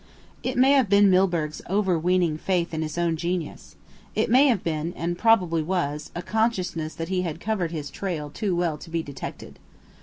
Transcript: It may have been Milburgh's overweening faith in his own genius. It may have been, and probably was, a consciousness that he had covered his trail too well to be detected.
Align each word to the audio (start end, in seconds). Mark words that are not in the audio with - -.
It 0.41 0.57
may 0.57 0.71
have 0.71 0.89
been 0.89 1.11
Milburgh's 1.11 1.61
overweening 1.69 2.39
faith 2.39 2.73
in 2.73 2.81
his 2.81 2.97
own 2.97 3.17
genius. 3.17 3.75
It 4.15 4.31
may 4.31 4.47
have 4.47 4.63
been, 4.63 4.93
and 4.93 5.15
probably 5.15 5.61
was, 5.61 6.09
a 6.15 6.23
consciousness 6.23 6.95
that 6.95 7.09
he 7.09 7.21
had 7.21 7.39
covered 7.39 7.69
his 7.69 7.91
trail 7.91 8.31
too 8.31 8.55
well 8.55 8.79
to 8.79 8.89
be 8.89 9.03
detected. 9.03 9.59